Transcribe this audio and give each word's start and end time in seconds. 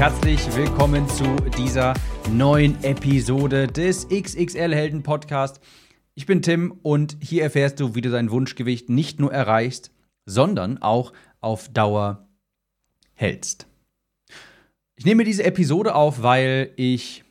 Herzlich 0.00 0.40
willkommen 0.56 1.06
zu 1.10 1.36
dieser 1.58 1.92
neuen 2.32 2.82
Episode 2.82 3.66
des 3.66 4.08
XXL 4.08 4.74
Helden 4.74 5.02
Podcast. 5.02 5.60
Ich 6.14 6.24
bin 6.24 6.40
Tim 6.40 6.72
und 6.82 7.18
hier 7.20 7.42
erfährst 7.42 7.80
du, 7.80 7.94
wie 7.94 8.00
du 8.00 8.08
dein 8.08 8.30
Wunschgewicht 8.30 8.88
nicht 8.88 9.20
nur 9.20 9.30
erreichst, 9.30 9.92
sondern 10.24 10.78
auch 10.78 11.12
auf 11.40 11.68
Dauer 11.68 12.26
hältst. 13.12 13.66
Ich 14.96 15.04
nehme 15.04 15.24
diese 15.24 15.44
Episode 15.44 15.94
auf, 15.94 16.22
weil 16.22 16.72
ich 16.76 17.24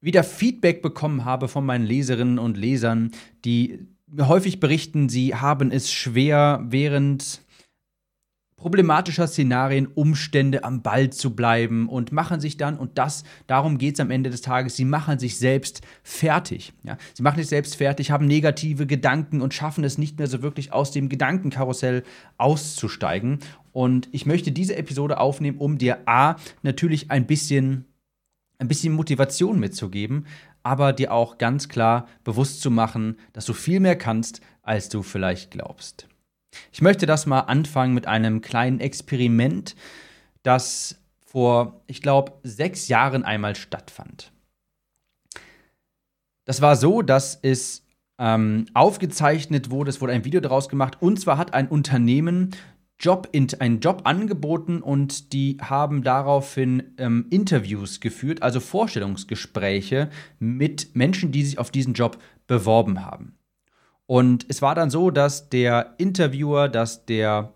wieder 0.00 0.24
Feedback 0.24 0.82
bekommen 0.82 1.24
habe 1.24 1.46
von 1.46 1.64
meinen 1.64 1.86
Leserinnen 1.86 2.40
und 2.40 2.56
Lesern, 2.56 3.12
die 3.44 3.86
mir 4.08 4.26
häufig 4.26 4.58
berichten, 4.58 5.08
sie 5.08 5.36
haben 5.36 5.70
es 5.70 5.92
schwer 5.92 6.60
während 6.66 7.43
problematischer 8.64 9.26
Szenarien, 9.26 9.86
Umstände 9.88 10.64
am 10.64 10.80
Ball 10.80 11.10
zu 11.10 11.36
bleiben 11.36 11.86
und 11.86 12.12
machen 12.12 12.40
sich 12.40 12.56
dann, 12.56 12.78
und 12.78 12.96
das, 12.96 13.22
darum 13.46 13.76
geht 13.76 13.96
es 13.96 14.00
am 14.00 14.10
Ende 14.10 14.30
des 14.30 14.40
Tages, 14.40 14.74
sie 14.74 14.86
machen 14.86 15.18
sich 15.18 15.36
selbst 15.36 15.82
fertig. 16.02 16.72
Ja? 16.82 16.96
Sie 17.12 17.22
machen 17.22 17.36
sich 17.36 17.48
selbst 17.48 17.76
fertig, 17.76 18.10
haben 18.10 18.26
negative 18.26 18.86
Gedanken 18.86 19.42
und 19.42 19.52
schaffen 19.52 19.84
es 19.84 19.98
nicht 19.98 20.16
mehr 20.16 20.28
so 20.28 20.40
wirklich 20.40 20.72
aus 20.72 20.92
dem 20.92 21.10
Gedankenkarussell 21.10 22.04
auszusteigen. 22.38 23.40
Und 23.72 24.08
ich 24.12 24.24
möchte 24.24 24.50
diese 24.50 24.76
Episode 24.76 25.20
aufnehmen, 25.20 25.58
um 25.58 25.76
dir 25.76 25.98
A, 26.06 26.36
natürlich 26.62 27.10
ein 27.10 27.26
bisschen, 27.26 27.84
ein 28.56 28.68
bisschen 28.68 28.94
Motivation 28.94 29.60
mitzugeben, 29.60 30.24
aber 30.62 30.94
dir 30.94 31.12
auch 31.12 31.36
ganz 31.36 31.68
klar 31.68 32.08
bewusst 32.24 32.62
zu 32.62 32.70
machen, 32.70 33.18
dass 33.34 33.44
du 33.44 33.52
viel 33.52 33.80
mehr 33.80 33.96
kannst, 33.96 34.40
als 34.62 34.88
du 34.88 35.02
vielleicht 35.02 35.50
glaubst. 35.50 36.08
Ich 36.72 36.82
möchte 36.82 37.06
das 37.06 37.26
mal 37.26 37.40
anfangen 37.40 37.94
mit 37.94 38.06
einem 38.06 38.40
kleinen 38.40 38.80
Experiment, 38.80 39.74
das 40.42 40.98
vor, 41.24 41.82
ich 41.86 42.00
glaube, 42.00 42.32
sechs 42.42 42.88
Jahren 42.88 43.24
einmal 43.24 43.56
stattfand. 43.56 44.32
Das 46.44 46.60
war 46.60 46.76
so, 46.76 47.02
dass 47.02 47.38
es 47.42 47.86
ähm, 48.18 48.66
aufgezeichnet 48.74 49.70
wurde, 49.70 49.90
es 49.90 50.00
wurde 50.00 50.12
ein 50.12 50.24
Video 50.24 50.40
daraus 50.40 50.68
gemacht, 50.68 50.98
und 51.00 51.18
zwar 51.20 51.38
hat 51.38 51.54
ein 51.54 51.68
Unternehmen 51.68 52.50
Job 53.00 53.28
in, 53.32 53.48
einen 53.58 53.80
Job 53.80 54.02
angeboten 54.04 54.80
und 54.80 55.32
die 55.32 55.58
haben 55.60 56.02
daraufhin 56.02 56.94
ähm, 56.98 57.26
Interviews 57.30 58.00
geführt, 58.00 58.42
also 58.42 58.60
Vorstellungsgespräche 58.60 60.10
mit 60.38 60.94
Menschen, 60.94 61.32
die 61.32 61.42
sich 61.42 61.58
auf 61.58 61.70
diesen 61.70 61.94
Job 61.94 62.18
beworben 62.46 63.04
haben. 63.04 63.36
Und 64.06 64.46
es 64.48 64.60
war 64.62 64.74
dann 64.74 64.90
so, 64.90 65.10
dass 65.10 65.48
der 65.48 65.94
Interviewer, 65.98 66.68
dass 66.68 67.06
der 67.06 67.54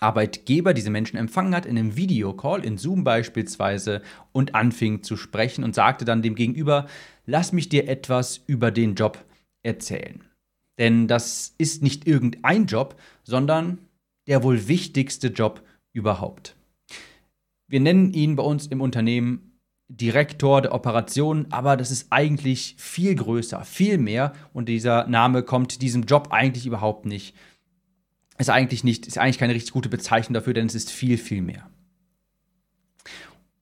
Arbeitgeber 0.00 0.74
diese 0.74 0.90
Menschen 0.90 1.16
empfangen 1.16 1.54
hat 1.54 1.66
in 1.66 1.78
einem 1.78 1.96
Videocall, 1.96 2.64
in 2.64 2.78
Zoom 2.78 3.04
beispielsweise, 3.04 4.02
und 4.32 4.54
anfing 4.54 5.02
zu 5.02 5.16
sprechen 5.16 5.62
und 5.62 5.74
sagte 5.74 6.04
dann 6.04 6.22
dem 6.22 6.34
Gegenüber, 6.34 6.86
lass 7.26 7.52
mich 7.52 7.68
dir 7.68 7.88
etwas 7.88 8.38
über 8.46 8.70
den 8.70 8.94
Job 8.94 9.24
erzählen. 9.62 10.24
Denn 10.78 11.06
das 11.06 11.54
ist 11.58 11.82
nicht 11.82 12.06
irgendein 12.06 12.66
Job, 12.66 12.98
sondern 13.22 13.78
der 14.26 14.42
wohl 14.42 14.68
wichtigste 14.68 15.28
Job 15.28 15.62
überhaupt. 15.92 16.56
Wir 17.68 17.80
nennen 17.80 18.12
ihn 18.14 18.36
bei 18.36 18.42
uns 18.42 18.66
im 18.66 18.80
Unternehmen 18.80 19.49
Direktor 19.90 20.62
der 20.62 20.72
Operation, 20.72 21.46
aber 21.50 21.76
das 21.76 21.90
ist 21.90 22.06
eigentlich 22.10 22.76
viel 22.78 23.16
größer, 23.16 23.64
viel 23.64 23.98
mehr 23.98 24.32
und 24.52 24.68
dieser 24.68 25.08
Name 25.08 25.42
kommt 25.42 25.82
diesem 25.82 26.04
Job 26.04 26.28
eigentlich 26.30 26.64
überhaupt 26.64 27.06
nicht. 27.06 27.34
Ist 28.38 28.50
eigentlich 28.50 28.84
nicht, 28.84 29.08
ist 29.08 29.18
eigentlich 29.18 29.38
keine 29.38 29.54
richtig 29.54 29.72
gute 29.72 29.88
Bezeichnung 29.88 30.34
dafür, 30.34 30.54
denn 30.54 30.66
es 30.66 30.76
ist 30.76 30.90
viel, 30.90 31.18
viel 31.18 31.42
mehr. 31.42 31.68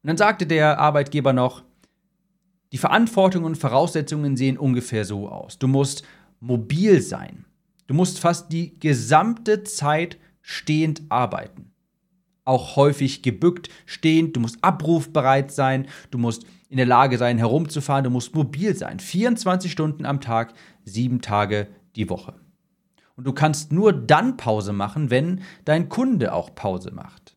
Und 0.03 0.09
dann 0.09 0.19
sagte 0.19 0.47
der 0.47 0.79
Arbeitgeber 0.79 1.33
noch, 1.33 1.65
die 2.73 2.79
Verantwortungen 2.79 3.47
und 3.47 3.57
Voraussetzungen 3.57 4.37
sehen 4.37 4.59
ungefähr 4.59 5.07
so 5.07 5.31
aus. 5.31 5.59
Du 5.59 5.67
musst 5.67 6.03
mobil 6.41 7.01
sein. 7.01 7.47
Du 7.87 7.95
musst 7.95 8.21
fast 8.21 8.53
die 8.53 8.79
gesamte 8.79 9.65
Zeit 9.65 10.19
stehend 10.43 11.03
arbeiten 11.09 11.73
auch 12.49 12.77
häufig 12.77 13.23
gebückt, 13.23 13.69
stehend, 13.87 14.37
du 14.37 14.41
musst 14.41 14.63
abrufbereit 14.63 15.53
sein, 15.53 15.87
du 16.11 16.19
musst 16.19 16.45
in 16.69 16.77
der 16.77 16.87
Lage 16.87 17.19
sein, 17.19 17.39
herumzufahren, 17.39 18.05
du 18.05 18.11
musst 18.11 18.35
mobil 18.35 18.75
sein. 18.77 19.01
24 19.01 19.71
Stunden 19.71 20.05
am 20.05 20.21
Tag, 20.21 20.55
sieben 20.85 21.21
Tage 21.21 21.69
die 21.97 22.11
Woche. 22.11 22.35
Und 23.17 23.27
du 23.27 23.33
kannst 23.33 23.73
nur 23.73 23.93
dann 23.93 24.37
Pause 24.37 24.73
machen, 24.73 25.11
wenn 25.11 25.43
dein 25.65 25.89
Kunde 25.89 26.33
auch 26.33 26.55
Pause 26.55 26.93
macht. 26.93 27.37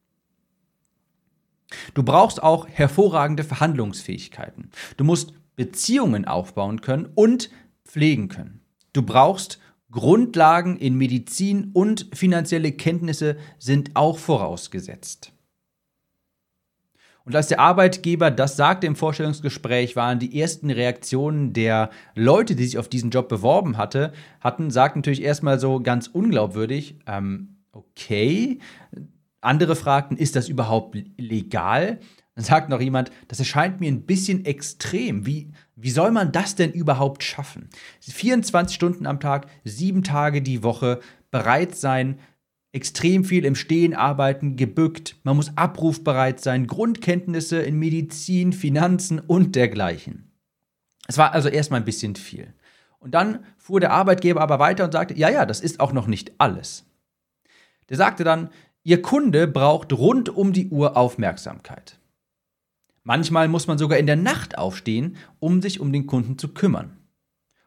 Du 1.94 2.04
brauchst 2.04 2.44
auch 2.44 2.68
hervorragende 2.68 3.44
Verhandlungsfähigkeiten. 3.44 4.70
Du 4.98 5.04
musst 5.04 5.34
Beziehungen 5.56 6.26
aufbauen 6.26 6.82
können 6.82 7.10
und 7.16 7.50
pflegen 7.86 8.28
können. 8.28 8.62
Du 8.94 9.02
brauchst 9.02 9.60
Grundlagen 9.92 10.78
in 10.78 10.96
Medizin 10.96 11.72
und 11.74 12.08
finanzielle 12.14 12.72
Kenntnisse 12.72 13.38
sind 13.60 13.92
auch 13.96 14.18
vorausgesetzt. 14.18 15.34
Und 17.24 17.36
als 17.36 17.48
der 17.48 17.60
Arbeitgeber 17.60 18.32
das 18.32 18.56
sagte 18.58 18.88
im 18.88 18.96
Vorstellungsgespräch, 18.96 19.96
waren 19.96 20.20
die 20.20 20.40
ersten 20.40 20.72
Reaktionen 20.72 21.54
der 21.54 21.92
Leute, 22.16 22.56
die 22.56 22.64
sich 22.64 22.78
auf 22.80 22.90
diesen 22.90 23.12
Job 23.12 23.30
beworben 23.30 23.78
hatte, 23.78 24.12
hatten, 24.40 24.72
sagt 24.72 24.96
natürlich 24.96 25.22
erstmal 25.22 25.60
so 25.60 25.82
ganz 25.82 26.08
unglaubwürdig, 26.08 26.96
ähm, 27.06 27.58
okay. 27.72 28.60
Andere 29.40 29.76
fragten, 29.76 30.18
ist 30.18 30.36
das 30.36 30.50
überhaupt 30.50 30.98
legal? 31.18 32.00
Dann 32.36 32.46
sagt 32.46 32.70
noch 32.70 32.80
jemand, 32.80 33.12
das 33.28 33.40
erscheint 33.40 33.82
mir 33.82 33.92
ein 33.92 34.06
bisschen 34.06 34.46
extrem. 34.46 35.26
Wie, 35.26 35.52
wie 35.76 35.92
soll 35.92 36.12
man 36.12 36.32
das 36.32 36.56
denn 36.56 36.72
überhaupt 36.72 37.24
schaffen? 37.24 37.70
24 38.00 38.74
Stunden 38.74 39.06
am 39.06 39.20
Tag, 39.20 39.48
sieben 39.66 40.04
Tage 40.04 40.42
die 40.42 40.64
Woche, 40.64 41.02
bereit 41.30 41.76
sein, 41.76 42.20
extrem 42.72 43.26
viel 43.26 43.44
im 43.44 43.56
Stehen 43.56 43.94
arbeiten, 43.94 44.56
gebückt, 44.56 45.18
man 45.24 45.36
muss 45.36 45.58
abrufbereit 45.58 46.40
sein, 46.40 46.68
Grundkenntnisse 46.68 47.62
in 47.62 47.78
Medizin, 47.78 48.54
Finanzen 48.54 49.20
und 49.20 49.56
dergleichen. 49.56 50.32
Es 51.08 51.18
war 51.18 51.34
also 51.34 51.50
erstmal 51.50 51.82
ein 51.82 51.86
bisschen 51.86 52.16
viel. 52.16 52.54
Und 53.00 53.14
dann 53.14 53.44
fuhr 53.58 53.82
der 53.82 53.92
Arbeitgeber 53.92 54.40
aber 54.42 54.60
weiter 54.60 54.86
und 54.86 54.94
sagte, 54.94 55.16
ja, 55.18 55.30
ja, 55.30 55.46
das 55.46 55.60
ist 55.60 55.80
auch 55.80 55.92
noch 55.92 56.08
nicht 56.08 56.32
alles. 56.38 56.86
Der 57.90 57.98
sagte 57.98 58.24
dann, 58.24 58.50
Ihr 58.84 59.02
Kunde 59.02 59.48
braucht 59.48 59.94
rund 59.94 60.30
um 60.30 60.54
die 60.54 60.70
Uhr 60.70 60.98
Aufmerksamkeit. 60.98 62.00
Manchmal 63.04 63.48
muss 63.48 63.68
man 63.68 63.78
sogar 63.78 63.98
in 63.98 64.06
der 64.06 64.16
Nacht 64.16 64.58
aufstehen, 64.58 65.18
um 65.40 65.62
sich 65.62 65.80
um 65.80 65.92
den 65.92 66.06
Kunden 66.06 66.38
zu 66.38 66.54
kümmern. 66.54 66.98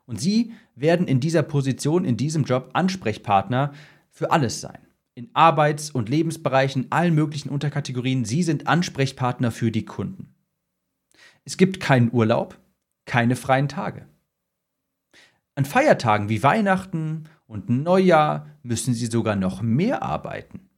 Und 0.06 0.20
Sie 0.20 0.52
werden 0.74 1.08
in 1.08 1.20
dieser 1.20 1.42
Position, 1.42 2.04
in 2.04 2.16
diesem 2.16 2.44
Job 2.44 2.70
Ansprechpartner 2.72 3.72
für 4.10 4.30
alles 4.30 4.60
sein. 4.60 4.78
In 5.14 5.30
Arbeits- 5.34 5.90
und 5.90 6.08
Lebensbereichen, 6.08 6.86
allen 6.90 7.14
möglichen 7.14 7.48
Unterkategorien. 7.48 8.24
Sie 8.24 8.42
sind 8.42 8.66
Ansprechpartner 8.66 9.50
für 9.50 9.70
die 9.70 9.84
Kunden. 9.84 10.34
Es 11.44 11.56
gibt 11.56 11.80
keinen 11.80 12.12
Urlaub, 12.12 12.58
keine 13.06 13.36
freien 13.36 13.68
Tage. 13.68 14.06
An 15.54 15.64
Feiertagen 15.64 16.28
wie 16.28 16.42
Weihnachten 16.42 17.28
und 17.46 17.68
Neujahr 17.68 18.46
müssen 18.62 18.94
Sie 18.94 19.06
sogar 19.06 19.36
noch 19.36 19.62
mehr 19.62 20.02
arbeiten. 20.02 20.68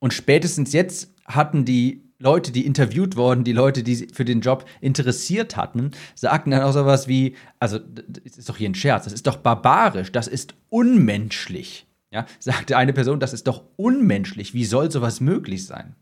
Und 0.00 0.14
spätestens 0.14 0.72
jetzt 0.72 1.14
hatten 1.26 1.64
die 1.64 2.09
Leute, 2.20 2.52
die 2.52 2.66
interviewt 2.66 3.16
wurden, 3.16 3.44
die 3.44 3.52
Leute, 3.52 3.82
die 3.82 4.08
für 4.12 4.26
den 4.26 4.42
Job 4.42 4.66
interessiert 4.82 5.56
hatten, 5.56 5.92
sagten 6.14 6.50
dann 6.50 6.62
auch 6.62 6.72
sowas 6.72 7.08
wie, 7.08 7.34
also 7.58 7.78
das 7.78 8.36
ist 8.36 8.48
doch 8.48 8.58
hier 8.58 8.68
ein 8.68 8.74
Scherz, 8.74 9.04
das 9.04 9.14
ist 9.14 9.26
doch 9.26 9.38
barbarisch, 9.38 10.12
das 10.12 10.28
ist 10.28 10.54
unmenschlich. 10.68 11.86
Ja, 12.12 12.26
sagte 12.38 12.76
eine 12.76 12.92
Person, 12.92 13.20
das 13.20 13.32
ist 13.32 13.46
doch 13.46 13.64
unmenschlich, 13.76 14.52
wie 14.52 14.64
soll 14.64 14.90
sowas 14.90 15.20
möglich 15.20 15.66
sein? 15.66 15.94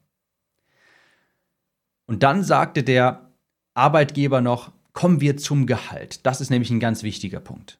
Und 2.06 2.22
dann 2.22 2.42
sagte 2.42 2.82
der 2.82 3.30
Arbeitgeber 3.74 4.40
noch, 4.40 4.72
kommen 4.94 5.20
wir 5.20 5.36
zum 5.36 5.66
Gehalt. 5.66 6.26
Das 6.26 6.40
ist 6.40 6.50
nämlich 6.50 6.70
ein 6.70 6.80
ganz 6.80 7.04
wichtiger 7.04 7.38
Punkt. 7.38 7.78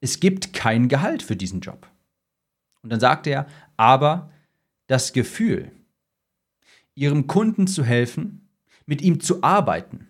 Es 0.00 0.18
gibt 0.18 0.52
kein 0.52 0.88
Gehalt 0.88 1.22
für 1.22 1.36
diesen 1.36 1.60
Job. 1.60 1.86
Und 2.82 2.90
dann 2.90 2.98
sagte 2.98 3.30
er, 3.30 3.46
aber 3.76 4.30
das 4.88 5.12
Gefühl, 5.12 5.70
ihrem 6.94 7.26
Kunden 7.26 7.66
zu 7.66 7.84
helfen, 7.84 8.48
mit 8.86 9.02
ihm 9.02 9.20
zu 9.20 9.42
arbeiten, 9.42 10.08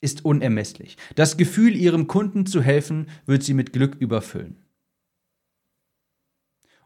ist 0.00 0.24
unermesslich. 0.24 0.96
Das 1.14 1.36
Gefühl, 1.36 1.76
ihrem 1.76 2.06
Kunden 2.06 2.46
zu 2.46 2.62
helfen, 2.62 3.06
wird 3.26 3.42
sie 3.42 3.54
mit 3.54 3.72
Glück 3.72 3.94
überfüllen. 3.94 4.56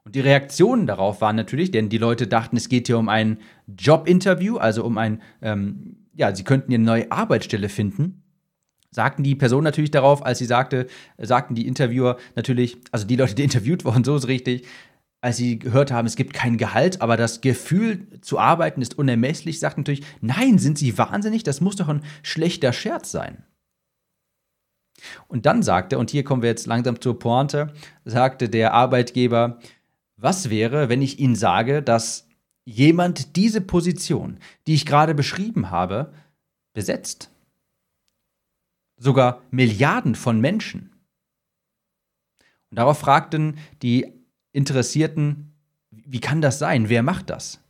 Und 0.04 0.14
die 0.14 0.20
Reaktionen 0.20 0.86
darauf 0.86 1.20
waren 1.20 1.34
natürlich, 1.34 1.72
denn 1.72 1.88
die 1.88 1.98
Leute 1.98 2.28
dachten, 2.28 2.56
es 2.56 2.68
geht 2.68 2.86
hier 2.86 2.98
um 2.98 3.08
ein 3.08 3.38
Jobinterview, 3.66 4.56
also 4.56 4.84
um 4.84 4.98
ein, 4.98 5.20
ähm, 5.42 5.96
ja, 6.14 6.32
sie 6.32 6.44
könnten 6.44 6.70
hier 6.70 6.78
eine 6.78 6.86
neue 6.86 7.10
Arbeitsstelle 7.10 7.68
finden. 7.68 8.22
Sagten 8.92 9.24
die 9.24 9.34
Person 9.34 9.64
natürlich 9.64 9.90
darauf, 9.90 10.24
als 10.24 10.38
sie 10.38 10.44
sagte, 10.44 10.86
sagten 11.18 11.56
die 11.56 11.66
Interviewer 11.66 12.18
natürlich, 12.36 12.78
also 12.92 13.04
die 13.04 13.16
Leute, 13.16 13.34
die 13.34 13.42
interviewt 13.42 13.84
wurden, 13.84 14.04
so 14.04 14.14
ist 14.14 14.28
richtig, 14.28 14.64
als 15.26 15.38
sie 15.38 15.58
gehört 15.58 15.90
haben, 15.90 16.06
es 16.06 16.14
gibt 16.14 16.34
kein 16.34 16.56
Gehalt, 16.56 17.02
aber 17.02 17.16
das 17.16 17.40
Gefühl 17.40 18.06
zu 18.20 18.38
arbeiten 18.38 18.80
ist 18.80 18.96
unermesslich, 18.96 19.58
sagten 19.58 19.80
natürlich, 19.80 20.06
nein, 20.20 20.58
sind 20.58 20.78
Sie 20.78 20.96
wahnsinnig? 20.98 21.42
Das 21.42 21.60
muss 21.60 21.74
doch 21.74 21.88
ein 21.88 22.04
schlechter 22.22 22.72
Scherz 22.72 23.10
sein. 23.10 23.42
Und 25.26 25.44
dann 25.44 25.64
sagte, 25.64 25.98
und 25.98 26.10
hier 26.10 26.22
kommen 26.22 26.42
wir 26.42 26.48
jetzt 26.48 26.68
langsam 26.68 27.00
zur 27.00 27.18
Pointe, 27.18 27.74
sagte 28.04 28.48
der 28.48 28.72
Arbeitgeber, 28.72 29.58
was 30.16 30.48
wäre, 30.48 30.88
wenn 30.88 31.02
ich 31.02 31.18
Ihnen 31.18 31.34
sage, 31.34 31.82
dass 31.82 32.28
jemand 32.64 33.34
diese 33.34 33.60
Position, 33.60 34.38
die 34.68 34.74
ich 34.74 34.86
gerade 34.86 35.12
beschrieben 35.12 35.72
habe, 35.72 36.12
besetzt? 36.72 37.32
Sogar 38.96 39.42
Milliarden 39.50 40.14
von 40.14 40.40
Menschen. 40.40 40.92
Und 42.70 42.78
darauf 42.78 43.00
fragten 43.00 43.58
die 43.82 44.15
Interessierten, 44.56 45.52
wie 45.90 46.20
kann 46.20 46.40
das 46.40 46.58
sein? 46.58 46.88
Wer 46.88 47.02
macht 47.02 47.28
das? 47.28 47.60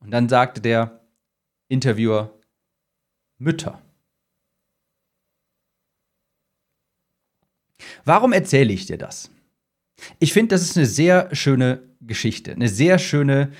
Und 0.00 0.10
dann 0.10 0.28
sagte 0.28 0.60
der 0.60 1.00
Interviewer, 1.68 2.36
Mütter. 3.38 3.80
Warum 8.04 8.32
erzähle 8.32 8.72
ich 8.72 8.86
dir 8.86 8.98
das? 8.98 9.30
Ich 10.18 10.32
finde, 10.32 10.54
das 10.54 10.62
ist 10.62 10.76
eine 10.76 10.86
sehr 10.86 11.34
schöne 11.34 11.82
Geschichte, 12.00 12.52
eine 12.52 12.68
sehr 12.68 12.98
schöne 12.98 13.52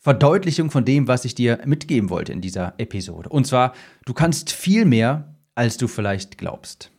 Verdeutlichung 0.00 0.72
von 0.72 0.84
dem, 0.84 1.06
was 1.06 1.24
ich 1.24 1.36
dir 1.36 1.60
mitgeben 1.66 2.10
wollte 2.10 2.32
in 2.32 2.40
dieser 2.40 2.74
Episode. 2.78 3.28
Und 3.28 3.46
zwar, 3.46 3.74
du 4.06 4.12
kannst 4.12 4.50
viel 4.50 4.84
mehr, 4.84 5.36
als 5.54 5.76
du 5.76 5.86
vielleicht 5.86 6.36
glaubst. 6.36 6.90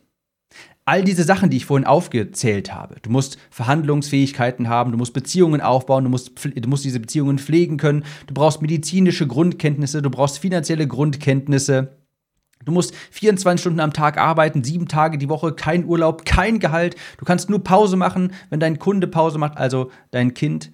All 0.84 1.04
diese 1.04 1.22
Sachen, 1.22 1.48
die 1.48 1.58
ich 1.58 1.66
vorhin 1.66 1.86
aufgezählt 1.86 2.74
habe. 2.74 2.96
Du 3.02 3.10
musst 3.10 3.38
Verhandlungsfähigkeiten 3.50 4.68
haben, 4.68 4.90
du 4.90 4.98
musst 4.98 5.14
Beziehungen 5.14 5.60
aufbauen, 5.60 6.04
du 6.04 6.10
musst, 6.10 6.32
du 6.44 6.68
musst 6.68 6.84
diese 6.84 6.98
Beziehungen 6.98 7.38
pflegen 7.38 7.76
können, 7.76 8.04
du 8.26 8.34
brauchst 8.34 8.62
medizinische 8.62 9.26
Grundkenntnisse, 9.28 10.02
du 10.02 10.10
brauchst 10.10 10.38
finanzielle 10.38 10.88
Grundkenntnisse, 10.88 11.96
Du 12.64 12.72
musst 12.72 12.94
24 13.10 13.60
Stunden 13.60 13.80
am 13.80 13.92
Tag 13.92 14.18
arbeiten, 14.18 14.62
sieben 14.62 14.88
Tage 14.88 15.18
die 15.18 15.28
Woche, 15.28 15.52
kein 15.52 15.84
Urlaub, 15.84 16.24
kein 16.24 16.60
Gehalt. 16.60 16.96
Du 17.18 17.24
kannst 17.24 17.50
nur 17.50 17.64
Pause 17.64 17.96
machen, 17.96 18.32
wenn 18.50 18.60
dein 18.60 18.78
Kunde 18.78 19.08
Pause 19.08 19.38
macht, 19.38 19.58
also 19.58 19.90
dein 20.10 20.34
Kind. 20.34 20.70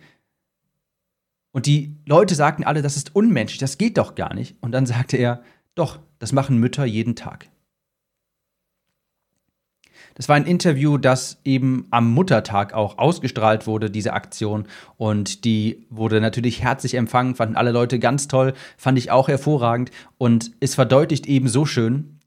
Und 1.53 1.67
die 1.67 1.97
Leute 2.05 2.35
sagten 2.35 2.65
alle, 2.65 2.83
das 2.83 2.97
ist 2.97 3.15
unmenschlich, 3.15 3.59
das 3.59 3.79
geht 3.79 3.99
doch 3.99 4.15
gar 4.15 4.35
nicht. 4.35 4.57
Und 4.61 4.73
dann 4.73 4.87
sagte 4.87 5.17
er, 5.17 5.43
doch, 5.75 5.99
das 6.19 6.33
machen 6.33 6.59
Mütter 6.59 6.85
jeden 6.85 7.17
Tag. 7.17 7.49
Das 10.19 10.29
war 10.29 10.35
ein 10.35 10.47
Interview, 10.47 10.99
das 10.99 11.41
eben 11.45 11.87
am 11.91 12.13
Muttertag 12.13 12.75
auch 12.75 12.99
ausgestrahlt 12.99 13.69
wurde, 13.69 13.89
diese 13.89 14.15
Aktion. 14.15 14.67
Und 14.97 15.45
die 15.45 15.87
wurde 15.91 16.21
natürlich 16.21 16.61
herzlich 16.61 16.95
empfangen, 16.95 17.37
fanden 17.37 17.55
alle 17.55 17.71
Leute 17.71 18.01
ganz 18.01 18.27
toll, 18.27 18.53
fand 18.77 18.99
ich 18.99 19.13
auch 19.13 19.29
hervorragend. 19.29 19.93
Und 20.19 20.51
es 20.59 20.75
verdeutlicht 20.75 21.27
eben 21.27 21.47
so 21.47 21.65
schön, 21.67 22.19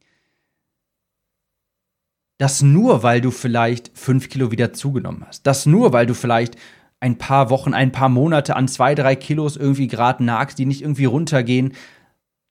dass 2.37 2.61
nur 2.61 3.03
weil 3.03 3.19
du 3.19 3.29
vielleicht 3.29 3.91
fünf 3.93 4.29
Kilo 4.29 4.51
wieder 4.51 4.71
zugenommen 4.71 5.25
hast, 5.27 5.45
dass 5.45 5.65
nur 5.65 5.91
weil 5.91 6.05
du 6.05 6.13
vielleicht 6.13 6.55
ein 7.01 7.17
paar 7.17 7.49
Wochen, 7.49 7.73
ein 7.73 7.91
paar 7.91 8.09
Monate 8.09 8.55
an 8.55 8.69
zwei, 8.69 8.95
drei 8.95 9.17
Kilos 9.17 9.57
irgendwie 9.57 9.87
gerade 9.87 10.23
nagst, 10.23 10.57
die 10.59 10.65
nicht 10.65 10.81
irgendwie 10.81 11.05
runtergehen, 11.05 11.73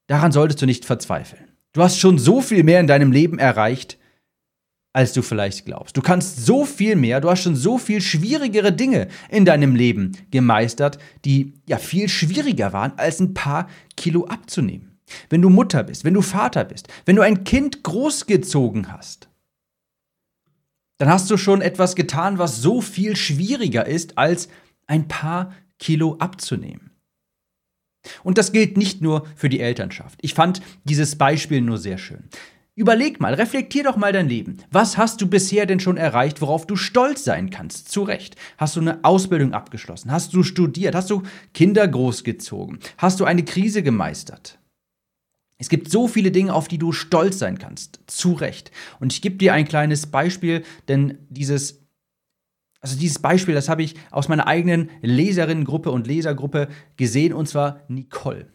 daran 0.07 0.33
solltest 0.33 0.61
du 0.61 0.67
nicht 0.67 0.85
verzweifeln. 0.85 1.49
Du 1.73 1.83
hast 1.83 1.99
schon 1.99 2.19
so 2.19 2.43
viel 2.43 2.63
mehr 2.63 2.81
in 2.81 2.89
deinem 2.89 3.11
Leben 3.11 3.39
erreicht, 3.39 3.97
als 4.93 5.13
du 5.13 5.23
vielleicht 5.23 5.67
glaubst. 5.67 5.97
Du 5.97 6.03
kannst 6.03 6.45
so 6.45 6.65
viel 6.65 6.97
mehr, 6.97 7.21
du 7.21 7.31
hast 7.31 7.43
schon 7.43 7.57
so 7.57 7.79
viel 7.79 8.01
schwierigere 8.01 8.73
Dinge 8.73 9.09
in 9.29 9.45
deinem 9.45 9.77
Leben 9.77 10.17
gemeistert, 10.31 10.99
die 11.25 11.55
ja 11.67 11.79
viel 11.79 12.09
schwieriger 12.09 12.73
waren, 12.73 12.93
als 12.97 13.21
ein 13.21 13.35
paar 13.35 13.69
Kilo 13.97 14.27
abzunehmen. 14.27 14.99
Wenn 15.29 15.43
du 15.43 15.49
Mutter 15.49 15.83
bist, 15.85 16.05
wenn 16.05 16.15
du 16.15 16.23
Vater 16.23 16.65
bist, 16.65 16.89
wenn 17.05 17.17
du 17.17 17.23
ein 17.23 17.45
Kind 17.45 17.83
großgezogen 17.83 18.93
hast, 18.93 19.29
dann 20.99 21.09
hast 21.09 21.31
du 21.31 21.37
schon 21.37 21.63
etwas 21.63 21.97
getan, 21.97 22.39
was 22.39 22.61
so 22.61 22.81
viel 22.81 23.17
schwieriger 23.17 23.87
ist, 23.87 24.19
als 24.19 24.49
ein 24.87 25.09
paar 25.09 25.55
Kilo 25.79 26.17
abzunehmen. 26.19 26.91
Und 28.23 28.39
das 28.39 28.53
gilt 28.53 28.77
nicht 28.77 29.03
nur 29.03 29.27
für 29.35 29.49
die 29.49 29.61
Elternschaft. 29.61 30.19
Ich 30.23 30.35
fand 30.35 30.61
dieses 30.85 31.17
Beispiel 31.17 31.61
nur 31.61 31.79
sehr 31.79 31.99
schön. 31.99 32.29
Überleg 32.81 33.21
mal, 33.21 33.35
reflektier 33.35 33.85
doch 33.85 33.99
mal 33.99 34.11
dein 34.11 34.31
Leben. 34.31 34.57
Was 34.71 34.97
hast 34.97 35.21
du 35.21 35.27
bisher 35.27 35.67
denn 35.67 35.81
schon 35.81 35.99
erreicht, 35.99 36.41
worauf 36.41 36.67
du 36.67 36.77
stolz 36.77 37.25
sein 37.25 37.51
kannst? 37.51 37.91
Zu 37.91 38.05
Recht. 38.05 38.37
Hast 38.57 38.75
du 38.75 38.81
eine 38.81 39.05
Ausbildung 39.05 39.53
abgeschlossen? 39.53 40.11
Hast 40.11 40.33
du 40.33 40.43
studiert? 40.43 40.95
Hast 40.95 41.11
du 41.11 41.23
Kinder 41.53 41.87
großgezogen? 41.87 42.79
Hast 42.97 43.21
du 43.21 43.27
eine 43.27 43.45
Krise 43.45 43.83
gemeistert? 43.83 44.59
Es 45.59 45.69
gibt 45.69 45.91
so 45.91 46.09
viele 46.09 46.31
Dinge, 46.31 46.55
auf 46.55 46.69
die 46.69 46.79
du 46.79 46.93
stolz 46.93 47.39
sein 47.39 47.59
kannst. 47.59 48.01
Zu 48.07 48.33
Recht. 48.33 48.71
Und 48.99 49.13
ich 49.13 49.21
gebe 49.21 49.37
dir 49.37 49.53
ein 49.53 49.69
kleines 49.69 50.07
Beispiel, 50.07 50.63
denn 50.89 51.19
dieses 51.29 51.87
also 52.81 52.99
dieses 52.99 53.19
Beispiel, 53.19 53.55
das 53.55 53.69
habe 53.69 53.83
ich 53.83 53.95
aus 54.11 54.29
meiner 54.29 54.47
eigenen 54.47 54.89
Leserinnengruppe 55.03 55.91
und 55.91 56.07
Lesergruppe 56.07 56.69
gesehen, 56.97 57.35
und 57.35 57.47
zwar 57.47 57.81
Nicole. 57.89 58.51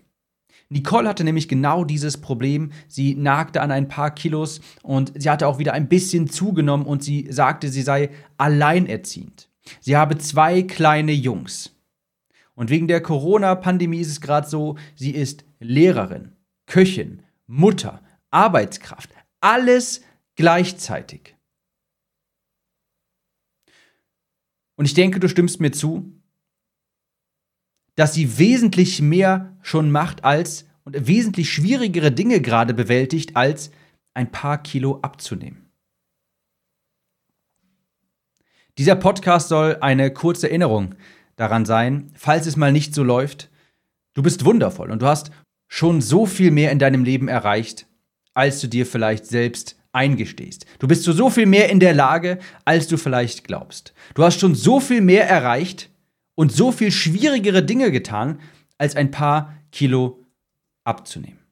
Nicole 0.70 1.08
hatte 1.08 1.24
nämlich 1.24 1.48
genau 1.48 1.84
dieses 1.84 2.18
Problem. 2.18 2.72
Sie 2.88 3.16
nagte 3.16 3.62
an 3.62 3.72
ein 3.72 3.88
paar 3.88 4.12
Kilos 4.14 4.62
und 4.82 5.14
sie 5.16 5.30
hatte 5.30 5.48
auch 5.48 5.60
wieder 5.60 5.74
ein 5.74 5.88
bisschen 5.88 6.28
zugenommen 6.28 6.86
und 6.86 7.04
sie 7.04 7.28
sagte, 7.32 7.70
sie 7.70 7.84
sei 7.84 8.10
alleinerziehend. 8.38 9.50
Sie 9.80 9.96
habe 9.96 10.18
zwei 10.18 10.64
kleine 10.64 11.12
Jungs. 11.12 11.72
Und 12.56 12.70
wegen 12.70 12.88
der 12.88 13.02
Corona-Pandemie 13.02 14.00
ist 14.00 14.10
es 14.10 14.22
gerade 14.22 14.48
so, 14.48 14.78
sie 14.96 15.12
ist 15.12 15.44
Lehrerin, 15.60 16.32
Köchin, 16.66 17.22
Mutter, 17.48 18.02
Arbeitskraft, 18.32 19.10
alles 19.42 20.02
gleichzeitig. 20.36 21.36
Und 24.76 24.86
ich 24.86 24.94
denke, 24.94 25.20
du 25.20 25.30
stimmst 25.30 25.60
mir 25.60 25.72
zu, 25.72 26.12
dass 27.96 28.14
sie 28.14 28.38
wesentlich 28.38 29.02
mehr 29.02 29.55
schon 29.66 29.90
macht 29.90 30.24
als 30.24 30.66
und 30.84 31.08
wesentlich 31.08 31.52
schwierigere 31.52 32.12
Dinge 32.12 32.40
gerade 32.40 32.76
bewältigt, 32.76 33.36
als 33.36 33.72
ein 34.14 34.32
paar 34.32 34.62
Kilo 34.62 35.00
abzunehmen. 35.02 35.72
Dieser 38.78 38.96
Podcast 38.96 39.50
soll 39.50 39.78
eine 39.82 40.12
kurze 40.12 40.48
Erinnerung 40.50 40.94
daran 41.36 41.66
sein, 41.66 42.12
falls 42.14 42.46
es 42.46 42.56
mal 42.56 42.72
nicht 42.72 42.94
so 42.94 43.04
läuft. 43.04 43.50
Du 44.14 44.22
bist 44.22 44.46
wundervoll 44.46 44.92
und 44.92 45.02
du 45.02 45.08
hast 45.08 45.32
schon 45.68 46.00
so 46.00 46.28
viel 46.28 46.52
mehr 46.52 46.72
in 46.72 46.78
deinem 46.78 47.04
Leben 47.04 47.28
erreicht, 47.28 47.88
als 48.36 48.62
du 48.62 48.68
dir 48.68 48.86
vielleicht 48.86 49.26
selbst 49.26 49.78
eingestehst. 49.94 50.68
Du 50.78 50.88
bist 50.88 51.04
zu 51.04 51.12
so 51.12 51.32
viel 51.32 51.48
mehr 51.48 51.70
in 51.70 51.80
der 51.80 51.96
Lage, 51.96 52.38
als 52.66 52.88
du 52.88 52.98
vielleicht 52.98 53.46
glaubst. 53.46 53.96
Du 54.14 54.24
hast 54.24 54.40
schon 54.40 54.54
so 54.54 54.80
viel 54.80 55.02
mehr 55.02 55.28
erreicht, 55.28 55.90
und 56.36 56.52
so 56.52 56.72
viel 56.72 56.92
schwierigere 56.92 57.64
Dinge 57.64 57.92
getan, 57.92 58.40
als 58.78 58.96
ein 58.96 59.12
paar 59.12 59.54
Kilo 59.72 60.26
abzunehmen. 60.84 61.45